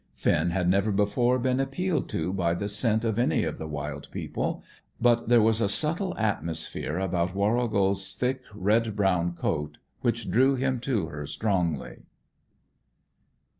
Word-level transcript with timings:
Finn 0.15 0.49
had 0.49 0.67
never 0.67 0.91
before 0.91 1.37
been 1.37 1.59
appealed 1.59 2.09
to 2.09 2.33
by 2.33 2.55
the 2.55 2.67
scent 2.67 3.05
of 3.05 3.19
any 3.19 3.43
of 3.43 3.59
the 3.59 3.67
wild 3.67 4.09
people, 4.09 4.63
but 4.99 5.29
there 5.29 5.43
was 5.43 5.61
a 5.61 5.69
subtle 5.69 6.17
atmosphere 6.17 6.97
about 6.97 7.35
Warrigal's 7.35 8.15
thick 8.15 8.41
red 8.51 8.95
brown 8.95 9.35
coat 9.35 9.77
which 10.01 10.31
drew 10.31 10.55
him 10.55 10.79
to 10.79 11.05
her 11.09 11.27
strongly. 11.27 11.99